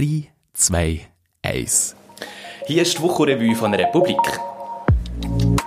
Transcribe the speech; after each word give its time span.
3, 0.00 0.30
2, 0.54 1.00
1. 1.42 1.94
Hier 2.66 2.80
ist 2.80 2.96
die 2.96 3.02
Wochenrevue 3.02 3.54
von 3.54 3.70
der 3.70 3.80
Republik. 3.80 4.16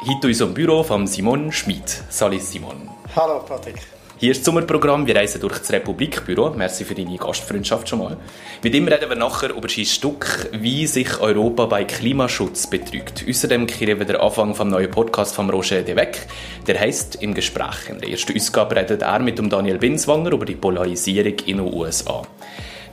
Heute 0.02 0.22
in 0.24 0.28
unserem 0.28 0.56
Büro 0.56 0.82
von 0.82 1.06
Simon 1.06 1.52
Schmid. 1.52 1.84
Salut 2.10 2.42
Simon. 2.42 2.90
Hallo 3.16 3.42
Patrick. 3.48 3.76
Hier 4.18 4.32
ist 4.32 4.40
das 4.40 4.46
Sommerprogramm. 4.46 5.06
Wir 5.06 5.18
reisen 5.18 5.40
durch 5.40 5.60
das 5.60 5.72
Republikbüro. 5.72 6.50
Merci 6.50 6.84
für 6.84 6.96
deine 6.96 7.16
Gastfreundschaft 7.16 7.88
schon 7.88 8.00
mal. 8.00 8.18
Mit 8.64 8.74
ihm 8.74 8.88
reden 8.88 9.08
wir 9.08 9.16
nachher 9.16 9.52
über 9.52 9.70
sein 9.70 9.86
Stück, 9.86 10.50
wie 10.52 10.88
sich 10.88 11.20
Europa 11.20 11.68
bei 11.68 11.84
Klimaschutz 11.84 12.66
betrügt. 12.66 13.26
Außerdem 13.30 13.68
kehren 13.68 14.00
wir 14.00 14.08
den 14.08 14.16
Anfang 14.16 14.56
vom 14.56 14.70
neuen 14.70 14.90
Podcast 14.90 15.36
von 15.36 15.48
Roger 15.52 15.84
De 15.84 15.96
Weg. 15.96 16.26
Der 16.66 16.80
heißt 16.80 17.22
«Im 17.22 17.36
Gespräch». 17.36 17.88
In 17.88 18.00
der 18.00 18.10
ersten 18.10 18.36
Ausgabe 18.36 18.78
redet 18.78 19.04
er 19.04 19.20
mit 19.20 19.38
dem 19.38 19.52
Daniel 19.52 19.78
Binswanger 19.78 20.32
über 20.32 20.46
die 20.48 20.56
Polarisierung 20.56 21.38
in 21.46 21.58
den 21.58 21.72
USA. 21.72 22.24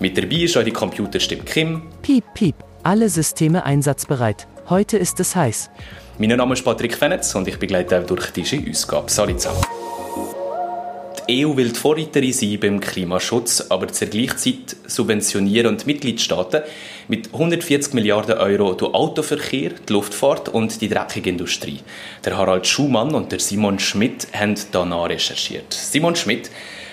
Mit 0.01 0.17
dabei 0.17 0.45
ist 0.45 0.57
auch 0.57 0.63
die 0.63 0.71
Computerstimme 0.71 1.43
Kim. 1.43 1.83
Piep, 2.01 2.25
piep. 2.33 2.55
Alle 2.83 3.11
Systeme 3.11 3.67
einsatzbereit. 3.67 4.49
Heute 4.71 4.97
ist 4.97 5.21
es 5.21 5.37
heiß. 5.37 5.71
Mein 6.19 6.31
Name 6.31 6.55
ist 6.55 6.65
Patrick 6.65 6.97
Fenetz 6.97 7.35
und 7.35 7.47
ich 7.47 7.59
begleite 7.59 8.01
auch 8.01 8.07
durch 8.07 8.31
diese 8.31 8.57
Ausgabe. 8.67 9.11
Salut 9.11 9.39
zusammen. 9.43 9.61
Die 11.31 11.47
EU 11.47 11.57
will 11.57 11.69
die 11.69 11.79
Vorreiterin 11.79 12.33
sein 12.33 12.59
beim 12.59 12.81
Klimaschutz, 12.81 13.65
aber 13.69 13.87
zur 13.87 14.09
gleichen 14.09 14.37
Zeit 14.37 14.77
subventionieren 14.89 15.79
die 15.79 15.87
Mitgliedstaaten 15.87 16.63
mit 17.07 17.33
140 17.33 17.95
Milliarden 17.95 18.37
Euro 18.37 18.73
den 18.75 18.93
Autoverkehr, 18.93 19.71
die 19.89 19.93
Luftfahrt 19.93 20.49
und 20.49 20.81
die 20.81 20.89
dreckige 20.89 21.31
Industrie. 21.31 21.79
Der 22.25 22.37
Harald 22.37 22.67
Schumann 22.67 23.15
und 23.15 23.31
der 23.31 23.39
Simon 23.39 23.79
Schmidt 23.79 24.27
haben 24.33 24.57
danach 24.73 25.09
recherchiert. 25.09 25.73
Simon 25.73 26.17
Schmidt, 26.17 26.51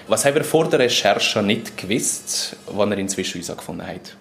was 0.07 0.23
haben 0.23 0.35
wir 0.35 0.43
vor 0.43 0.69
der 0.69 0.81
Recherche 0.81 1.41
nicht 1.41 1.75
gewusst, 1.75 2.57
was 2.67 2.89
er 2.91 2.97
inzwischen 2.99 3.41
herausgefunden 3.41 3.87
hat? 3.87 4.15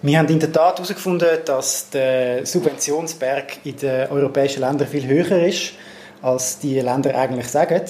Wir 0.00 0.20
haben 0.20 0.28
in 0.28 0.40
der 0.40 0.50
Tat 0.50 0.76
herausgefunden, 0.76 1.28
dass 1.44 1.90
der 1.90 2.46
Subventionsberg 2.46 3.58
in 3.64 3.76
den 3.76 4.08
europäischen 4.08 4.60
Ländern 4.60 4.88
viel 4.88 5.06
höher 5.06 5.46
ist, 5.46 5.74
als 6.22 6.60
die 6.60 6.80
Länder 6.80 7.14
eigentlich 7.14 7.48
sagen. 7.48 7.82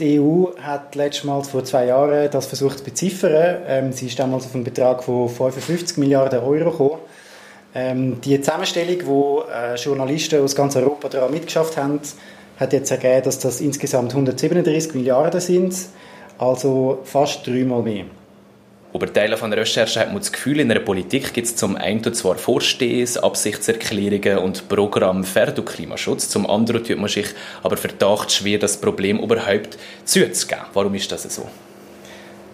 Die 0.00 0.18
EU 0.18 0.46
hat 0.58 0.94
letztes 0.94 1.24
Mal 1.24 1.42
vor 1.44 1.62
zwei 1.62 1.84
Jahren 1.86 2.30
das 2.30 2.46
versucht 2.46 2.78
zu 2.78 2.84
beziffern. 2.84 3.58
Ähm, 3.66 3.92
sie 3.92 4.06
ist 4.06 4.18
damals 4.18 4.46
auf 4.46 4.54
einen 4.54 4.64
Betrag 4.64 5.04
von 5.04 5.28
55 5.28 5.98
Milliarden 5.98 6.40
Euro 6.40 6.70
gekommen. 6.70 6.98
Ähm, 7.74 8.20
die 8.22 8.40
Zusammenstellung, 8.40 9.06
wo 9.06 9.42
äh, 9.42 9.74
Journalisten 9.74 10.42
aus 10.42 10.56
ganz 10.56 10.74
Europa 10.74 11.10
daran 11.10 11.30
mitgeschafft 11.30 11.76
haben, 11.76 12.00
hat 12.58 12.72
jetzt 12.72 12.90
ergeben, 12.90 13.22
dass 13.24 13.38
das 13.40 13.60
insgesamt 13.60 14.12
137 14.12 14.94
Milliarden 14.94 15.40
sind, 15.40 15.76
also 16.38 17.00
fast 17.04 17.46
dreimal 17.46 17.82
mehr. 17.82 18.04
Über 18.92 19.12
Teile 19.12 19.36
von 19.36 19.50
der 19.50 19.60
Recherche 19.60 20.00
hat 20.00 20.08
man 20.08 20.18
das 20.18 20.32
Gefühl, 20.32 20.58
in 20.58 20.68
der 20.68 20.80
Politik 20.80 21.32
gibt 21.32 21.46
es 21.46 21.54
zum 21.54 21.76
einen 21.76 22.12
zwar 22.12 22.34
Vorstehens, 22.34 23.16
Absichtserklärungen 23.16 24.38
und 24.38 24.68
Programme 24.68 25.22
für 25.22 25.46
den 25.46 25.64
Klimaschutz, 25.64 26.28
zum 26.28 26.48
anderen 26.50 26.82
tut 26.82 26.98
man 26.98 27.08
sich 27.08 27.28
aber 27.62 27.76
Verdacht 27.76 28.32
schwer, 28.32 28.58
das 28.58 28.78
Problem 28.78 29.20
überhaupt 29.20 29.78
zuzugeben. 30.04 30.64
Warum 30.74 30.94
ist 30.94 31.12
das 31.12 31.22
so? 31.22 31.46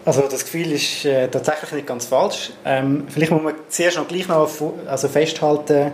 Also 0.04 0.22
das 0.30 0.44
Gefühl 0.44 0.72
ist 0.72 1.06
äh, 1.06 1.26
tatsächlich 1.28 1.72
nicht 1.72 1.86
ganz 1.86 2.04
falsch. 2.04 2.50
Ähm, 2.66 3.06
vielleicht 3.08 3.32
muss 3.32 3.42
man 3.42 3.54
zuerst 3.70 3.96
noch 3.96 4.06
gleich 4.06 4.28
noch 4.28 4.48
also 4.86 5.08
festhalten, 5.08 5.92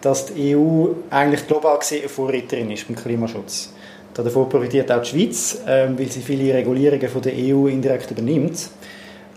dass 0.00 0.26
die 0.26 0.56
EU 0.56 0.86
eigentlich 1.10 1.46
global 1.46 1.78
gesehen 1.80 2.00
eine 2.00 2.08
Vorreiterin 2.08 2.70
ist 2.70 2.86
beim 2.86 2.96
Klimaschutz. 2.96 3.72
Davon 4.14 4.48
profitiert 4.48 4.92
auch 4.92 5.02
die 5.02 5.08
Schweiz, 5.08 5.60
ähm, 5.66 5.98
weil 5.98 6.10
sie 6.10 6.22
viele 6.22 6.54
Regulierungen 6.54 7.08
von 7.08 7.20
der 7.20 7.32
EU 7.34 7.66
indirekt 7.66 8.10
übernimmt. 8.12 8.70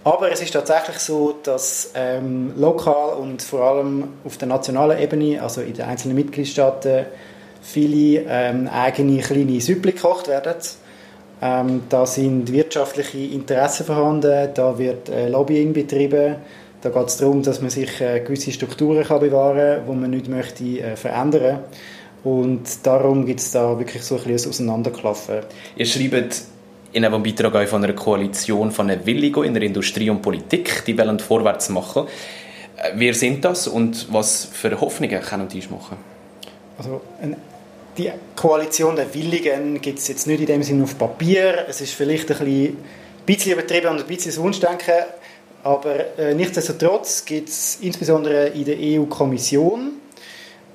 Aber 0.06 0.32
es 0.32 0.40
ist 0.40 0.54
tatsächlich 0.54 1.00
so, 1.00 1.34
dass 1.42 1.92
ähm, 1.96 2.54
lokal 2.56 3.16
und 3.16 3.42
vor 3.42 3.62
allem 3.62 4.10
auf 4.24 4.38
der 4.38 4.48
nationalen 4.48 5.00
Ebene, 5.00 5.42
also 5.42 5.62
in 5.62 5.74
den 5.74 5.86
einzelnen 5.86 6.16
Mitgliedstaaten, 6.16 7.08
viele 7.60 8.24
ähm, 8.30 8.68
eigene 8.68 9.20
kleine 9.22 9.60
Süppli 9.60 9.94
gekocht 9.94 10.28
werden. 10.28 10.58
Ähm, 11.42 11.84
da 11.90 12.06
sind 12.06 12.52
wirtschaftliche 12.52 13.18
Interessen 13.18 13.88
vorhanden, 13.88 14.50
da 14.54 14.78
wird 14.78 15.10
äh, 15.10 15.28
Lobbying 15.28 15.74
betrieben, 15.74 16.36
da 16.82 16.90
geht 16.90 17.08
es 17.08 17.18
darum, 17.18 17.42
dass 17.42 17.62
man 17.62 17.72
sich 17.72 18.00
äh, 18.00 18.20
gewisse 18.20 18.52
Strukturen 18.52 19.04
kann 19.04 19.22
bewahren 19.22 19.58
kann, 19.58 19.86
die 19.88 20.02
man 20.02 20.10
nicht 20.12 20.30
möchte 20.30 20.64
äh, 20.64 20.96
verändern 20.96 21.62
und 22.24 22.64
darum 22.84 23.26
gibt 23.26 23.40
es 23.40 23.52
da 23.52 23.78
wirklich 23.78 24.04
so 24.04 24.18
ein 24.18 24.24
bisschen 24.24 24.52
Auseinanderklaffen. 24.52 25.42
Ihr 25.76 25.86
schreibt 25.86 26.44
in 26.96 27.04
einem 27.04 27.22
Beitrag 27.22 27.68
von 27.68 27.84
einer 27.84 27.94
Koalition 27.94 28.72
von 28.72 28.90
Willigo 29.06 29.44
in 29.44 29.54
der 29.54 29.64
Industrie 29.64 30.10
und 30.10 30.22
Politik, 30.22 30.86
die 30.86 30.98
wollen 30.98 31.20
vorwärts 31.20 31.68
machen. 31.68 32.08
Äh, 32.78 32.92
wer 32.96 33.14
sind 33.14 33.44
das 33.44 33.68
und 33.68 34.08
was 34.14 34.46
für 34.46 34.80
Hoffnungen 34.80 35.22
können 35.22 35.50
die 35.50 35.62
machen? 35.70 35.98
Also 36.78 37.02
die 37.98 38.12
Koalition 38.36 38.96
der 38.96 39.14
Willigen 39.14 39.82
gibt 39.82 40.00
es 40.00 40.08
jetzt 40.08 40.26
nicht 40.26 40.40
in 40.40 40.46
dem 40.46 40.64
Sinne 40.64 40.86
auf 40.86 40.98
Papier. 40.98 41.66
Es 41.68 41.82
ist 41.82 41.94
vielleicht 41.94 42.32
ein 42.32 42.38
bisschen, 42.38 42.78
bisschen 43.26 43.52
übertrieben 43.52 43.88
und 43.88 44.00
ein 44.00 44.08
bisschen 44.08 44.36
Wunschdenken, 44.38 45.04
aber 45.64 46.18
äh, 46.18 46.34
nichtsdestotrotz 46.34 47.26
gibt 47.26 47.50
es 47.50 47.78
insbesondere 47.82 48.48
in 48.48 48.64
der 48.64 48.78
EU-Kommission 48.80 49.92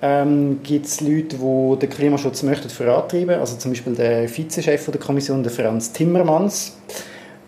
ähm, 0.03 0.61
gibt 0.63 0.87
es 0.87 1.01
Leute, 1.01 1.37
die 1.37 1.79
den 1.79 1.91
Klimaschutz 1.91 2.43
möchten 2.43 2.71
vorantreiben 2.71 3.39
Also 3.39 3.57
zum 3.57 3.73
Beispiel 3.73 3.95
der 3.95 4.29
Vizechef 4.29 4.87
der 4.87 5.01
Kommission, 5.01 5.43
der 5.43 5.53
Franz 5.53 5.93
Timmermans. 5.93 6.77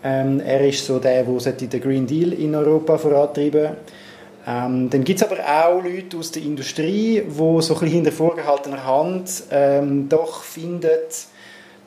Ähm, 0.03 0.41
er 0.41 0.67
ist 0.67 0.85
so 0.85 0.99
der, 0.99 1.23
der 1.23 1.53
den 1.53 1.81
Green 1.81 2.05
Deal 2.05 2.33
in 2.33 2.53
Europa 2.55 2.97
vorantreiben 2.97 3.71
ähm, 4.45 4.89
Dann 4.89 5.03
gibt 5.03 5.21
es 5.21 5.25
aber 5.25 5.39
auch 5.39 5.81
Leute 5.81 6.17
aus 6.17 6.31
der 6.31 6.43
Industrie, 6.43 7.23
die 7.25 7.31
so 7.31 7.45
ein 7.47 7.61
bisschen 7.61 7.87
hinter 7.87 8.11
Hand 8.85 9.43
ähm, 9.49 10.09
doch 10.09 10.43
finden, 10.43 10.89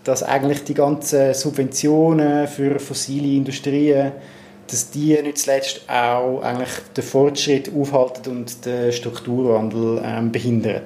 dass 0.04 0.22
eigentlich 0.22 0.64
die 0.64 0.74
ganzen 0.74 1.34
Subventionen 1.34 2.48
für 2.48 2.78
fossile 2.78 3.36
Industrien 3.36 4.12
dass 4.70 4.90
die 4.90 5.20
nicht 5.22 5.38
zuletzt 5.38 5.82
auch 5.88 6.40
eigentlich 6.40 6.70
den 6.96 7.04
Fortschritt 7.04 7.70
aufhalten 7.74 8.30
und 8.30 8.64
den 8.64 8.92
Strukturwandel 8.92 10.02
ähm, 10.04 10.32
behindern. 10.32 10.82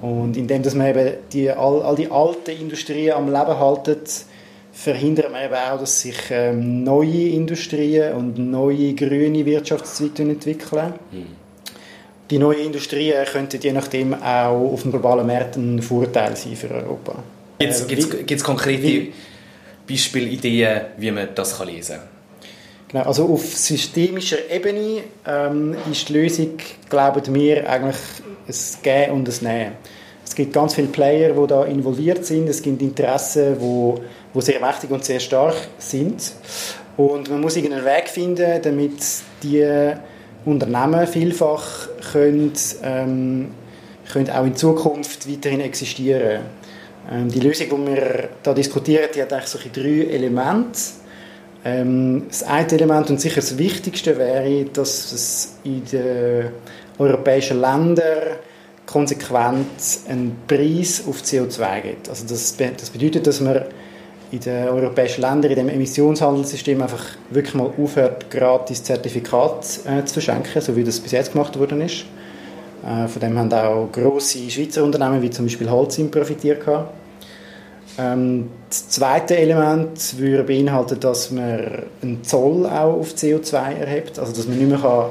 Und 0.00 0.36
indem 0.36 0.62
dass 0.62 0.74
man 0.74 0.88
eben 0.88 1.14
die, 1.32 1.50
all, 1.50 1.82
all 1.82 1.96
die 1.96 2.10
alten 2.10 2.50
Industrien 2.50 3.14
am 3.14 3.26
Leben 3.26 3.58
haltet, 3.58 4.24
verhindert 4.72 5.32
man 5.32 5.44
eben 5.44 5.54
auch, 5.54 5.78
dass 5.78 6.00
sich 6.00 6.16
ähm, 6.30 6.84
neue 6.84 7.28
Industrien 7.28 8.14
und 8.14 8.38
neue 8.38 8.94
grüne 8.94 9.44
Wirtschaftszweige 9.44 10.22
entwickeln. 10.22 10.94
Mhm. 11.10 11.26
Die 12.30 12.38
neuen 12.38 12.66
Industrien 12.66 13.24
könnten 13.26 13.60
je 13.60 13.72
nachdem 13.72 14.14
auch 14.14 14.72
auf 14.72 14.82
dem 14.82 14.92
globalen 14.92 15.26
Markt 15.26 15.56
ein 15.56 15.82
Vorteil 15.82 16.36
sein 16.36 16.54
für 16.54 16.70
Europa. 16.70 17.22
Gibt 17.58 17.72
es 17.72 18.14
äh, 18.14 18.36
konkrete 18.36 19.08
Beispielideen, 19.86 20.82
wie 20.96 21.10
man 21.10 21.28
das 21.34 21.62
lesen 21.64 21.96
kann? 21.96 22.19
Genau, 22.90 23.04
also 23.04 23.32
auf 23.32 23.56
systemischer 23.56 24.50
Ebene 24.50 25.02
ähm, 25.24 25.76
ist 25.90 26.08
die 26.08 26.12
Lösung, 26.12 26.58
glauben 26.88 27.34
wir, 27.34 27.70
eigentlich 27.70 27.96
ein 28.48 28.82
Gehen 28.82 29.10
und 29.12 29.28
ein 29.28 29.44
Nehmen. 29.44 29.72
Es 30.24 30.34
gibt 30.34 30.52
ganz 30.52 30.74
viele 30.74 30.88
Player, 30.88 31.32
die 31.32 31.46
da 31.46 31.64
involviert 31.64 32.24
sind. 32.24 32.48
Es 32.48 32.60
gibt 32.60 32.82
Interessen, 32.82 33.56
die, 33.60 33.94
die 34.34 34.40
sehr 34.40 34.60
mächtig 34.60 34.90
und 34.90 35.04
sehr 35.04 35.20
stark 35.20 35.54
sind. 35.78 36.32
Und 36.96 37.30
man 37.30 37.40
muss 37.40 37.56
einen 37.56 37.84
Weg 37.84 38.08
finden, 38.08 38.60
damit 38.60 38.92
die 39.42 39.92
Unternehmen 40.44 41.06
vielfach 41.06 41.88
können, 42.12 42.52
ähm, 42.82 43.52
können 44.12 44.30
auch 44.30 44.44
in 44.44 44.56
Zukunft 44.56 45.30
weiterhin 45.30 45.60
existieren. 45.60 46.40
Ähm, 47.10 47.28
die 47.28 47.40
Lösung, 47.40 47.68
die 47.68 47.86
wir 47.92 48.28
da 48.42 48.52
diskutieren, 48.52 49.08
die 49.14 49.22
hat 49.22 49.32
eigentlich 49.32 49.46
so 49.46 49.58
drei 49.72 50.12
Elemente. 50.12 50.80
Ähm, 51.64 52.24
das 52.28 52.42
eine 52.42 52.70
Element 52.72 53.10
und 53.10 53.20
sicher 53.20 53.40
das 53.40 53.58
Wichtigste 53.58 54.16
wäre, 54.16 54.64
dass 54.64 55.12
es 55.12 55.54
in 55.64 55.84
den 55.84 56.48
europäischen 56.98 57.60
Ländern 57.60 58.38
konsequent 58.86 59.66
einen 60.08 60.36
Preis 60.46 61.04
auf 61.06 61.22
CO2 61.22 61.80
gibt. 61.82 62.08
Also 62.08 62.26
das, 62.26 62.56
das 62.56 62.90
bedeutet, 62.90 63.26
dass 63.26 63.40
man 63.40 63.62
in 64.32 64.40
den 64.40 64.68
europäischen 64.68 65.22
Ländern, 65.22 65.50
in 65.50 65.56
dem 65.56 65.68
Emissionshandelssystem 65.68 66.80
einfach 66.80 67.04
wirklich 67.30 67.54
mal 67.54 67.70
aufhört, 67.76 68.30
gratis 68.30 68.82
Zertifikate 68.82 69.66
äh, 69.86 70.04
zu 70.04 70.14
verschenken, 70.14 70.62
so 70.62 70.74
wie 70.76 70.84
das 70.84 71.00
bis 71.00 71.12
jetzt 71.12 71.32
gemacht 71.32 71.58
worden 71.58 71.80
ist. 71.82 72.04
Äh, 72.84 73.08
von 73.08 73.20
dem 73.20 73.38
haben 73.38 73.52
auch 73.52 73.88
grosse 73.90 74.50
Schweizer 74.50 74.84
Unternehmen, 74.84 75.20
wie 75.22 75.30
zum 75.30 75.46
Beispiel 75.46 75.68
Holcim, 75.68 76.10
profitiert 76.10 76.64
gehabt. 76.64 76.94
Ähm, 78.00 78.50
das 78.68 78.88
zweite 78.88 79.36
Element 79.36 80.18
würde 80.18 80.44
beinhalten, 80.44 81.00
dass 81.00 81.30
man 81.30 81.84
einen 82.02 82.24
Zoll 82.24 82.66
auch 82.66 83.00
auf 83.00 83.12
CO2 83.12 83.78
erhebt, 83.78 84.18
also 84.18 84.32
dass 84.32 84.46
man 84.46 84.58
nicht 84.58 84.68
mehr 84.68 85.10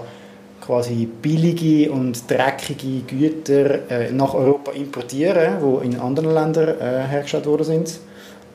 quasi 0.65 1.07
billige 1.21 1.91
und 1.91 2.29
dreckige 2.29 3.01
Güter 3.01 3.89
äh, 3.89 4.11
nach 4.11 4.33
Europa 4.33 4.71
importieren, 4.71 5.57
wo 5.61 5.79
in 5.79 5.99
anderen 5.99 6.33
Ländern 6.33 6.79
äh, 6.79 7.07
hergestellt 7.07 7.45
worden 7.47 7.63
sind. 7.63 7.99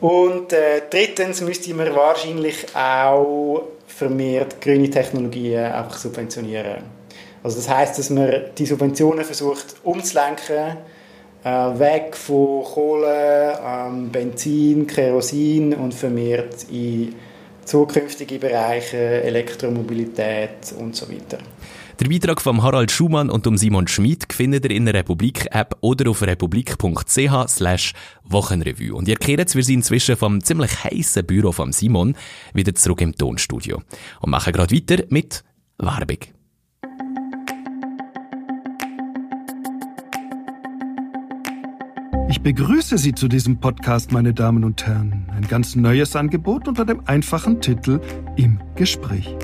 Und 0.00 0.52
äh, 0.52 0.82
drittens 0.90 1.40
müsste 1.40 1.74
man 1.74 1.94
wahrscheinlich 1.94 2.66
auch 2.74 3.62
vermehrt 3.86 4.60
grüne 4.60 4.90
Technologien 4.90 5.64
einfach 5.64 5.98
subventionieren. 5.98 6.84
Also 7.42 7.58
das 7.58 7.68
heißt, 7.68 7.98
dass 7.98 8.10
man 8.10 8.32
die 8.56 8.66
Subventionen 8.66 9.24
versucht 9.24 9.76
umzulenken, 9.82 10.78
weg 11.44 12.16
von 12.16 12.64
Kohle, 12.64 13.58
ähm, 13.64 14.10
Benzin, 14.10 14.86
Kerosin 14.86 15.74
und 15.74 15.92
vermehrt 15.92 16.64
in 16.70 17.14
zukünftige 17.64 18.38
Bereiche, 18.38 19.22
Elektromobilität 19.22 20.74
und 20.78 20.96
so 20.96 21.10
weiter. 21.10 21.38
Der 22.00 22.08
Beitrag 22.08 22.40
von 22.40 22.60
Harald 22.60 22.90
Schumann 22.90 23.30
und 23.30 23.46
um 23.46 23.56
Simon 23.56 23.86
Schmid 23.86 24.32
findet 24.32 24.64
ihr 24.64 24.72
in 24.72 24.84
der 24.84 24.94
Republik-App 24.94 25.76
oder 25.80 26.10
auf 26.10 26.22
republik.ch 26.22 27.92
Wochenrevue. 28.24 28.94
Und 28.94 29.06
ihr 29.06 29.16
kehrt 29.16 29.54
wir 29.54 29.62
sind 29.62 29.76
inzwischen 29.76 30.16
vom 30.16 30.42
ziemlich 30.42 30.82
heißen 30.82 31.24
Büro 31.24 31.52
von 31.52 31.72
Simon 31.72 32.16
wieder 32.52 32.74
zurück 32.74 33.00
im 33.00 33.14
Tonstudio 33.14 33.82
und 34.20 34.30
machen 34.30 34.52
gerade 34.52 34.74
weiter 34.74 35.04
mit 35.08 35.44
Werbung. 35.78 36.18
Ich 42.28 42.40
begrüße 42.40 42.96
Sie 42.96 43.14
zu 43.14 43.28
diesem 43.28 43.58
Podcast, 43.58 44.10
meine 44.10 44.32
Damen 44.32 44.64
und 44.64 44.86
Herren. 44.86 45.26
Ein 45.30 45.46
ganz 45.46 45.76
neues 45.76 46.16
Angebot 46.16 46.66
unter 46.66 46.84
dem 46.84 47.02
einfachen 47.06 47.60
Titel 47.60 48.00
Im 48.36 48.58
Gespräch. 48.74 49.36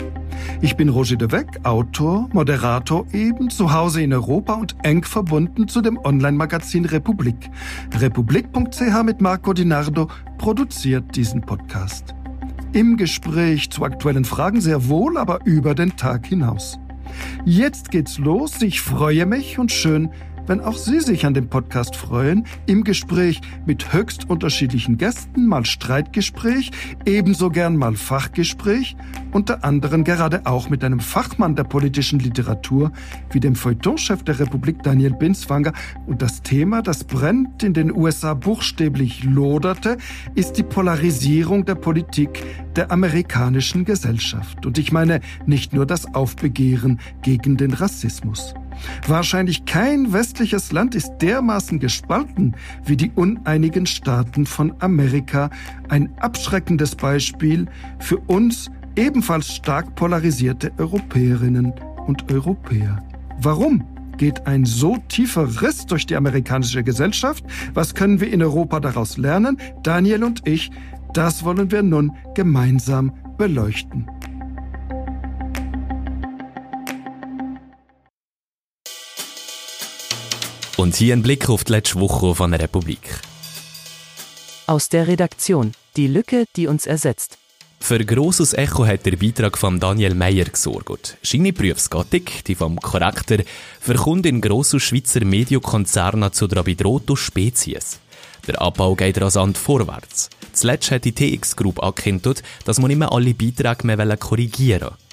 Ich 0.63 0.77
bin 0.77 0.89
Roger 0.89 1.17
de 1.17 1.31
Weck, 1.31 1.61
Autor, 1.65 2.29
Moderator 2.33 3.07
eben, 3.13 3.51
zu 3.51 3.73
Hause 3.73 4.03
in 4.03 4.13
Europa 4.13 4.55
und 4.55 4.77
eng 4.83 5.05
verbunden 5.05 5.69
zu 5.69 5.83
dem 5.83 5.99
Online-Magazin 5.99 6.87
Republik. 6.87 7.51
Republik.ch 7.99 9.03
mit 9.05 9.21
Marco 9.21 9.53
Di 9.53 9.67
Nardo 9.67 10.09
produziert 10.39 11.15
diesen 11.17 11.43
Podcast. 11.43 12.15
Im 12.73 12.97
Gespräch 12.97 13.71
zu 13.71 13.85
aktuellen 13.85 14.25
Fragen 14.25 14.61
sehr 14.61 14.89
wohl, 14.89 15.19
aber 15.19 15.41
über 15.45 15.75
den 15.75 15.97
Tag 15.97 16.27
hinaus. 16.27 16.79
Jetzt 17.45 17.91
geht's 17.91 18.19
los. 18.19 18.63
Ich 18.63 18.81
freue 18.81 19.27
mich 19.27 19.59
und 19.59 19.73
schön, 19.73 20.11
wenn 20.51 20.61
auch 20.63 20.77
Sie 20.77 20.99
sich 20.99 21.27
an 21.27 21.33
dem 21.33 21.49
Podcast 21.49 21.95
freuen, 21.95 22.45
im 22.67 22.83
Gespräch 22.83 23.41
mit 23.67 23.93
höchst 23.93 24.29
unterschiedlichen 24.29 24.99
Gästen, 24.99 25.47
mal 25.47 25.65
Streitgespräch, 25.65 26.73
ebenso 27.07 27.51
gern 27.51 27.77
mal 27.77 27.95
Fachgespräch, 27.95 28.97
unter 29.31 29.63
anderem 29.63 30.03
gerade 30.03 30.47
auch 30.47 30.69
mit 30.69 30.83
einem 30.83 30.99
Fachmann 30.99 31.55
der 31.55 31.63
politischen 31.63 32.19
Literatur, 32.19 32.91
wie 33.31 33.39
dem 33.39 33.55
Feuilletonchef 33.55 34.25
der 34.25 34.41
Republik 34.41 34.83
Daniel 34.83 35.15
Binswanger. 35.15 35.73
Und 36.09 36.21
das 36.21 36.43
Thema, 36.43 36.83
das 36.83 37.05
brennt 37.05 37.63
in 37.63 37.73
den 37.73 37.95
USA 37.95 38.35
buchstäblich 38.35 39.23
loderte, 39.23 39.99
ist 40.35 40.55
die 40.55 40.65
Polarisierung 40.65 41.65
der 41.65 41.77
Politik 41.77 42.45
der 42.75 42.91
amerikanischen 42.91 43.85
Gesellschaft. 43.85 44.67
Und 44.67 44.79
ich 44.79 44.91
meine 44.91 45.21
nicht 45.47 45.73
nur 45.73 45.87
das 45.87 46.13
Aufbegehren 46.13 46.99
gegen 47.23 47.57
den 47.57 47.73
Rassismus. 47.73 48.53
Wahrscheinlich 49.07 49.65
kein 49.65 50.13
westliches 50.13 50.73
Land 50.73 50.95
ist 50.95 51.19
dermaßen 51.21 51.79
gespalten 51.79 52.55
wie 52.85 52.97
die 52.97 53.11
uneinigen 53.15 53.87
Staaten 53.87 54.47
von 54.47 54.75
Amerika. 54.81 55.51
Ein 55.89 56.11
abschreckendes 56.21 56.95
Beispiel 56.95 57.67
für 57.99 58.19
uns 58.19 58.71
ebenfalls 58.97 59.55
stark 59.55 59.95
polarisierte 59.95 60.73
Europäerinnen 60.79 61.73
und 62.07 62.31
Europäer. 62.33 63.03
Warum? 63.41 63.85
geht 64.21 64.47
ein 64.47 64.67
so 64.67 64.99
tiefer 65.09 65.63
Riss 65.63 65.87
durch 65.87 66.05
die 66.05 66.15
amerikanische 66.15 66.85
Gesellschaft? 66.85 67.43
Was 67.73 67.95
können 67.95 68.21
wir 68.21 68.31
in 68.31 68.43
Europa 68.43 68.79
daraus 68.79 69.17
lernen? 69.17 69.57
Daniel 69.83 70.25
und 70.25 70.47
ich, 70.47 70.71
das 71.15 71.43
wollen 71.43 71.71
wir 71.71 71.83
nun 71.83 72.13
gemeinsam 72.35 73.13
beleuchten. 73.39 74.07
Und 80.81 80.97
hier 80.97 81.13
ein 81.13 81.21
Blick 81.21 81.51
auf 81.51 81.63
die 81.63 81.73
letzte 81.73 82.01
Woche 82.01 82.35
von 82.35 82.53
der 82.53 82.61
Republik. 82.61 83.21
Aus 84.67 84.89
der 84.89 85.09
Redaktion. 85.09 85.73
Die 85.95 86.07
Lücke, 86.07 86.47
die 86.57 86.69
uns 86.69 86.87
ersetzt. 86.87 87.37
Für 87.81 88.03
grosses 88.03 88.55
Echo 88.55 88.87
hat 88.87 89.05
der 89.05 89.17
Beitrag 89.17 89.59
von 89.59 89.79
Daniel 89.79 90.15
Meyer 90.15 90.47
gesorgt. 90.47 91.19
Seine 91.23 91.53
Berufsgattung, 91.53 92.23
die 92.47 92.55
vom 92.55 92.81
Charakter, 92.81 93.45
verkommt 93.79 94.25
in 94.25 94.41
grossen 94.41 94.81
Schweizer 94.81 95.23
Mediokonzernen 95.23 96.33
zu 96.33 96.47
der 96.47 96.63
bedrohten 96.63 97.15
Spezies. 97.15 98.01
Der 98.47 98.59
Abbau 98.63 98.95
geht 98.95 99.21
rasant 99.21 99.59
vorwärts. 99.59 100.31
Zuletzt 100.55 100.93
hat 100.93 101.05
die 101.05 101.13
TX 101.13 101.57
Group 101.57 101.83
angekündigt, 101.83 102.43
dass 102.65 102.79
man 102.79 102.89
nicht 102.89 102.97
mehr 102.97 103.13
alle 103.13 103.35
Beiträge 103.35 103.87
mehr 103.87 104.17
korrigieren 104.17 104.89
will. 104.93 105.10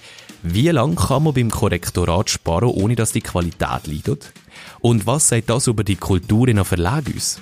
Wie 0.50 0.70
lange 0.70 0.96
kann 0.96 1.24
man 1.24 1.34
beim 1.34 1.52
Korrektorat 1.52 2.30
sparen, 2.30 2.70
ohne 2.70 2.96
dass 2.96 3.12
die 3.12 3.20
Qualität 3.20 3.86
leidet? 3.86 4.32
Und 4.80 5.06
was 5.06 5.28
sagt 5.28 5.50
das 5.50 5.68
über 5.68 5.84
die 5.84 5.98
Kultur 5.98 6.48
in 6.48 6.58
einem 6.58 6.66
Verlag 6.66 7.06
uns? 7.08 7.42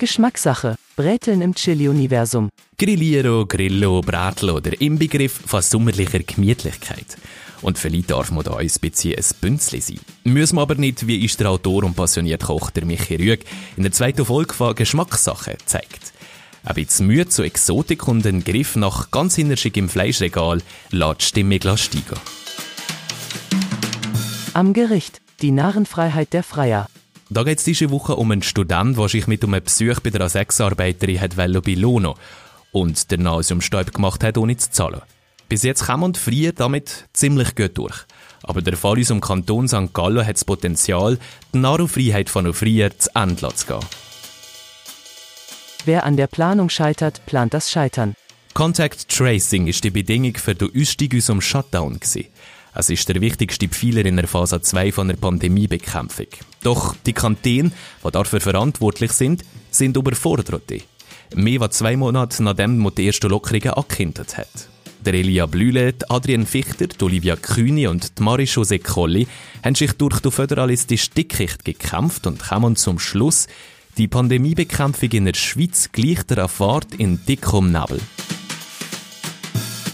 Geschmackssache. 0.00 0.76
Bräteln 0.96 1.42
im 1.42 1.54
Chili-Universum. 1.54 2.48
Grilliero, 2.78 3.44
Grillo, 3.44 4.00
Bratlo, 4.00 4.60
der 4.60 4.80
Inbegriff 4.80 5.38
von 5.44 5.60
sommerlicher 5.60 6.20
Gemütlichkeit. 6.20 7.18
Und 7.60 7.76
vielleicht 7.78 8.10
darf 8.10 8.30
man 8.30 8.44
da 8.44 8.56
ein 8.56 8.70
bisschen 8.80 9.14
ein 9.14 9.24
Bünzli 9.42 9.80
sein. 9.82 10.00
Müssen 10.24 10.56
wir 10.56 10.62
aber 10.62 10.76
nicht, 10.76 11.06
wie 11.06 11.22
ist 11.22 11.38
der 11.38 11.50
Autor 11.50 11.84
und 11.84 11.96
passionierte 11.96 12.46
Koch 12.46 12.70
der 12.70 12.86
Michi 12.86 13.16
Rüeg 13.16 13.44
in 13.76 13.82
der 13.82 13.92
zweiten 13.92 14.24
Folge 14.24 14.54
von 14.54 14.74
Geschmackssache 14.74 15.58
zeigt. 15.66 16.14
Ein 16.64 16.74
bisschen 16.74 17.06
Mühe 17.06 17.28
zu 17.28 17.42
Exotik 17.42 18.08
und 18.08 18.26
ein 18.26 18.44
Griff 18.44 18.76
nach 18.76 19.10
ganz 19.10 19.38
innerschig 19.38 19.76
im 19.76 19.88
Fleischregal 19.88 20.60
lässt 20.90 21.20
die 21.20 21.24
Stimme 21.24 21.60
steigen. 21.76 22.20
Am 24.54 24.72
Gericht. 24.72 25.20
Die 25.40 25.52
Narrenfreiheit 25.52 26.32
der 26.32 26.42
Freier. 26.42 26.88
Da 27.30 27.44
geht 27.44 27.58
es 27.58 27.64
diese 27.64 27.90
Woche 27.90 28.16
um 28.16 28.32
einen 28.32 28.42
Student, 28.42 28.98
der 28.98 29.08
sich 29.08 29.28
mit 29.28 29.44
einem 29.44 29.62
Besuch 29.62 30.00
bei 30.00 30.10
der 30.10 30.28
Sexarbeiterin 30.28 31.20
hat 31.20 31.36
belohnen 31.36 32.14
und 32.72 33.10
der 33.10 33.18
Nase 33.18 33.54
um 33.54 33.60
Stäub 33.60 33.94
gemacht 33.94 34.24
hat, 34.24 34.36
ohne 34.36 34.56
zu 34.56 34.70
zahlen. 34.70 35.02
Bis 35.48 35.62
jetzt 35.62 35.84
kann 35.84 36.00
man 36.00 36.14
Frier 36.14 36.52
damit 36.52 37.08
ziemlich 37.12 37.54
gut 37.54 37.78
durch. 37.78 38.04
Aber 38.42 38.62
der 38.62 38.76
Fall 38.76 38.98
unserem 38.98 39.20
Kanton 39.20 39.68
St. 39.68 39.92
Gallen 39.92 40.26
hat 40.26 40.36
das 40.36 40.44
Potenzial, 40.44 41.18
die 41.54 41.58
Narrenfreiheit 41.58 42.28
von 42.28 42.52
Frier 42.52 42.98
zu 42.98 43.10
Ende 43.14 43.54
zu 43.54 43.66
gehen. 43.66 44.07
Wer 45.88 46.04
an 46.04 46.18
der 46.18 46.26
Planung 46.26 46.68
scheitert, 46.68 47.24
plant 47.24 47.54
das 47.54 47.70
Scheitern. 47.70 48.14
Contact 48.52 49.08
Tracing 49.08 49.68
ist 49.68 49.82
die 49.84 49.90
Bedingung 49.90 50.34
für 50.34 50.54
den 50.54 50.70
Ausstieg 50.78 51.16
aus 51.16 51.24
dem 51.28 51.40
Shutdown. 51.40 51.98
Es 52.74 52.90
ist 52.90 53.08
der 53.08 53.22
wichtigste 53.22 53.68
Pfeiler 53.68 54.04
in 54.04 54.16
der 54.16 54.28
Phase 54.28 54.60
2 54.60 54.92
von 54.92 55.08
der 55.08 55.16
Pandemiebekämpfung. 55.16 56.26
Doch 56.62 56.94
die 57.06 57.14
Kantine, 57.14 57.72
die 58.04 58.10
dafür 58.10 58.40
verantwortlich 58.40 59.12
sind, 59.12 59.46
sind 59.70 59.96
überfordert. 59.96 60.70
Mehr 61.34 61.62
als 61.62 61.78
zwei 61.78 61.96
Monate 61.96 62.42
nachdem 62.42 62.76
man 62.76 62.94
die 62.94 63.06
ersten 63.06 63.30
Lockerungen 63.30 63.70
angekündigt 63.70 64.36
hat. 64.36 64.68
Der 65.00 65.14
Elia 65.14 65.46
Blüle, 65.46 65.94
Adrian 66.10 66.44
Fichter, 66.44 66.88
Olivia 67.00 67.36
Kühni 67.36 67.86
und 67.86 68.20
Marie-José 68.20 68.78
Colli 68.78 69.26
haben 69.64 69.74
sich 69.74 69.92
durch 69.92 70.20
die 70.20 70.30
föderalistische 70.30 71.12
Dickicht 71.16 71.64
gekämpft 71.64 72.26
und 72.26 72.46
kommen 72.46 72.76
zum 72.76 72.98
Schluss, 72.98 73.46
die 73.98 74.06
Pandemiebekämpfung 74.06 75.10
in 75.10 75.24
der 75.24 75.34
Schweiz 75.34 75.90
gleicht 75.90 76.30
der 76.30 76.46
Fahrt 76.46 76.94
in 76.94 77.24
dickem 77.26 77.72
Nebel. 77.72 78.00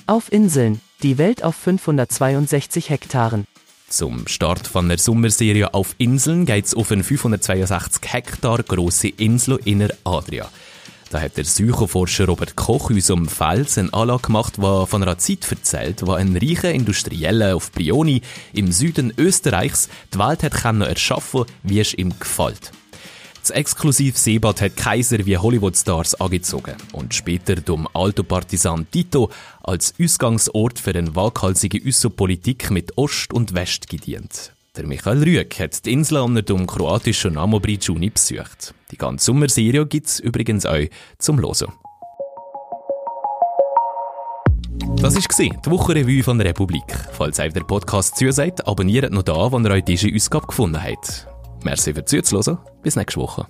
Auf 0.06 0.30
Inseln. 0.30 0.80
Die 1.02 1.16
Welt 1.16 1.42
auf 1.42 1.56
562 1.56 2.90
Hektaren. 2.90 3.46
Zum 3.88 4.26
Start 4.28 4.66
von 4.66 4.88
der 4.88 4.98
Sommerserie 4.98 5.72
auf 5.72 5.94
Inseln 5.96 6.44
geht 6.44 6.66
es 6.66 6.74
auf 6.74 6.92
eine 6.92 7.02
562 7.02 8.12
Hektar 8.12 8.62
große 8.62 9.08
Insel 9.08 9.58
in 9.64 9.78
der 9.78 9.96
Adria. 10.04 10.50
Da 11.10 11.20
hat 11.20 11.36
der 11.36 11.44
Psychoforscher 11.44 12.26
Robert 12.26 12.56
Koch 12.56 12.90
uns 12.90 13.08
um 13.08 13.26
Fels 13.26 13.78
eine 13.78 13.92
Anlage 13.94 14.24
gemacht, 14.24 14.56
die 14.58 14.86
von 14.86 15.02
einer 15.02 15.16
Zeit 15.16 15.50
erzählt, 15.50 16.06
wo 16.06 16.12
ein 16.12 16.36
reicher 16.36 16.72
Industrieller 16.72 17.56
auf 17.56 17.72
Brioni 17.72 18.20
im 18.52 18.70
Süden 18.70 19.14
Österreichs 19.16 19.88
die 20.12 20.18
Welt 20.18 20.42
hat 20.42 20.64
erschaffen 20.64 21.44
wie 21.62 21.80
es 21.80 21.94
ihm 21.94 22.18
gefällt. 22.18 22.72
Das 23.44 23.50
exklusiv 23.50 24.16
Seebad 24.16 24.62
hat 24.62 24.74
Kaiser 24.74 25.26
wie 25.26 25.36
Hollywood-Stars 25.36 26.14
angezogen 26.18 26.76
und 26.92 27.12
später 27.12 27.56
dem 27.56 27.86
alten 27.92 28.24
Partisan 28.24 28.86
Tito 28.90 29.30
als 29.62 29.92
Ausgangsort 30.00 30.78
für 30.78 30.94
eine 30.94 31.14
waghalsige 31.14 31.78
Ussopolitik 31.86 32.70
mit 32.70 32.96
Ost 32.96 33.34
und 33.34 33.52
West 33.52 33.90
gedient. 33.90 34.54
Der 34.78 34.86
Michael 34.86 35.22
Rüegg 35.22 35.62
hat 35.62 35.84
die 35.84 35.92
Insel 35.92 36.20
unter 36.20 36.40
dem 36.40 36.66
kroatischen 36.66 37.34
Namo 37.34 37.60
Brijuni 37.60 38.08
besucht. 38.08 38.72
Die 38.90 38.96
ganze 38.96 39.26
Sommerserie 39.26 39.84
gibt 39.84 40.06
es 40.06 40.20
übrigens 40.20 40.64
auch 40.64 40.86
zum 41.18 41.38
Hören. 41.38 41.74
Das 45.02 45.16
war 45.16 45.60
die 45.62 45.70
Wochenrevue 45.70 46.22
von 46.22 46.38
der 46.38 46.46
Republik. 46.46 46.96
Falls 47.12 47.38
euch 47.38 47.52
der 47.52 47.64
Podcast 47.64 48.16
zusagt, 48.16 48.66
abonniert 48.66 49.12
noch 49.12 49.22
da, 49.22 49.52
wo 49.52 49.58
ihr 49.58 49.70
euch 49.70 49.84
diese 49.84 50.08
Ausgabe 50.14 50.46
gefunden 50.46 50.82
habt. 50.82 51.33
Merci 51.64 51.94
fürs 51.94 52.04
Zuhören. 52.24 52.58
Bis 52.82 52.94
nächste 52.94 53.20
Woche. 53.20 53.46